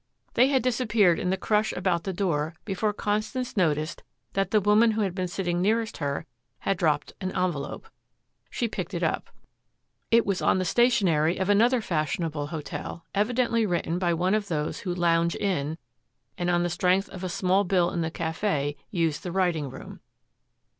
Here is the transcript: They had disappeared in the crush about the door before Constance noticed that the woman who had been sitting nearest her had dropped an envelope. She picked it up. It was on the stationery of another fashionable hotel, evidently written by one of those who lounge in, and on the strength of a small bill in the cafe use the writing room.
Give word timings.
They 0.33 0.47
had 0.47 0.63
disappeared 0.63 1.19
in 1.19 1.29
the 1.29 1.37
crush 1.37 1.71
about 1.73 2.05
the 2.05 2.11
door 2.11 2.55
before 2.65 2.91
Constance 2.91 3.55
noticed 3.55 4.01
that 4.33 4.49
the 4.49 4.59
woman 4.59 4.89
who 4.93 5.01
had 5.01 5.13
been 5.13 5.27
sitting 5.27 5.61
nearest 5.61 5.97
her 5.97 6.25
had 6.61 6.79
dropped 6.79 7.13
an 7.21 7.29
envelope. 7.35 7.85
She 8.49 8.67
picked 8.67 8.95
it 8.95 9.03
up. 9.03 9.29
It 10.09 10.25
was 10.25 10.41
on 10.41 10.57
the 10.57 10.65
stationery 10.65 11.37
of 11.37 11.49
another 11.51 11.81
fashionable 11.81 12.47
hotel, 12.47 13.05
evidently 13.13 13.63
written 13.63 13.99
by 13.99 14.15
one 14.15 14.33
of 14.33 14.47
those 14.47 14.79
who 14.79 14.91
lounge 14.95 15.35
in, 15.35 15.77
and 16.35 16.49
on 16.49 16.63
the 16.63 16.69
strength 16.71 17.07
of 17.09 17.23
a 17.23 17.29
small 17.29 17.63
bill 17.63 17.91
in 17.91 18.01
the 18.01 18.09
cafe 18.09 18.77
use 18.89 19.19
the 19.19 19.31
writing 19.31 19.69
room. 19.69 19.99